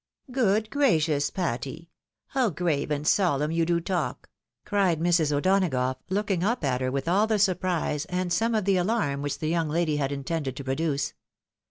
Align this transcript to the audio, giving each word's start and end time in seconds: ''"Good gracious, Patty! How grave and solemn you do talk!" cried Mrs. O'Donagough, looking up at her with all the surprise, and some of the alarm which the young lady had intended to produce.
''"Good 0.31 0.71
gracious, 0.71 1.29
Patty! 1.29 1.91
How 2.29 2.49
grave 2.49 2.89
and 2.89 3.07
solemn 3.07 3.51
you 3.51 3.67
do 3.67 3.79
talk!" 3.79 4.29
cried 4.65 4.99
Mrs. 4.99 5.31
O'Donagough, 5.31 5.97
looking 6.09 6.43
up 6.43 6.63
at 6.63 6.81
her 6.81 6.91
with 6.91 7.07
all 7.07 7.27
the 7.27 7.37
surprise, 7.37 8.05
and 8.05 8.33
some 8.33 8.55
of 8.55 8.65
the 8.65 8.77
alarm 8.77 9.21
which 9.21 9.37
the 9.37 9.47
young 9.47 9.69
lady 9.69 9.97
had 9.97 10.11
intended 10.11 10.55
to 10.55 10.63
produce. 10.63 11.13